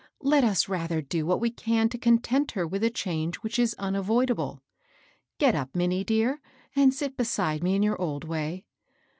"Let 0.33 0.43
us 0.43 0.67
rather 0.67 0.99
do 0.99 1.27
what 1.27 1.39
we 1.39 1.51
can 1.51 1.87
to 1.89 1.97
content 1.99 2.53
her 2.53 2.65
with 2.65 2.83
a 2.83 2.89
change 2.89 3.35
which 3.43 3.59
is 3.59 3.75
unavoidable. 3.75 4.63
Get 5.37 5.53
up, 5.53 5.75
Minnie 5.75 6.03
dear, 6.03 6.41
and 6.75 6.91
sit 6.91 7.15
be 7.15 7.23
side 7.23 7.61
me 7.61 7.75
in 7.75 7.83
your 7.83 8.01
old 8.01 8.23
way. 8.23 8.65